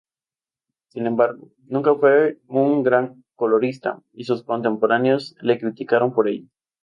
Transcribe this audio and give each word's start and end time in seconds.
Sin 0.87 1.05
embargo, 1.05 1.49
nunca 1.67 1.93
fue 1.93 2.39
un 2.47 2.81
gran 2.81 3.23
colorista, 3.35 4.01
y 4.13 4.23
sus 4.23 4.41
contemporáneos 4.43 5.35
le 5.41 5.59
criticaron 5.59 6.11
por 6.11 6.27
ello. 6.27 6.47